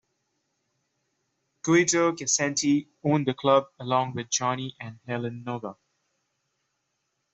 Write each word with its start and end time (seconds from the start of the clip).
Guido 1.61 2.13
Caccienti 2.15 2.87
owned 3.03 3.27
the 3.27 3.35
club 3.35 3.65
along 3.79 4.15
with 4.15 4.31
Johnny 4.31 4.75
and 4.79 4.99
Helen 5.05 5.43
Noga. 5.45 5.77